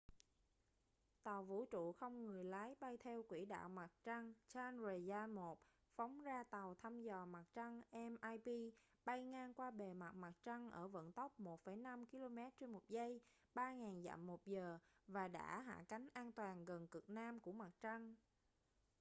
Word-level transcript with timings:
tàu 1.23 1.43
vũ 1.43 1.65
trụ 1.65 1.91
không 1.91 2.25
người 2.25 2.43
lái 2.43 2.75
bay 2.79 2.97
theo 2.97 3.23
quỹ 3.23 3.45
đạo 3.45 3.69
mặt 3.69 3.91
trăng 4.03 4.33
chandrayaan-1 4.53 5.55
phóng 5.95 6.21
ra 6.21 6.43
tàu 6.43 6.75
thăm 6.75 7.01
dò 7.03 7.25
mặt 7.25 7.43
trăng 7.53 7.81
mip 7.91 8.73
bay 9.05 9.23
ngang 9.23 9.53
qua 9.53 9.71
bề 9.71 9.93
mặt 9.93 10.11
mặt 10.15 10.33
trăng 10.43 10.71
ở 10.71 10.87
vận 10.87 11.11
tốc 11.11 11.39
1,5 11.39 12.05
km/giây 12.05 13.19
3000 13.53 14.03
dặm/giờ 14.03 14.77
và 15.07 15.27
đã 15.27 15.59
hạ 15.61 15.83
cánh 15.87 16.09
an 16.13 16.31
toàn 16.31 16.65
gần 16.65 16.87
cực 16.87 17.09
nam 17.09 17.39
của 17.39 17.51
mặt 17.51 17.71
trăng 17.79 18.15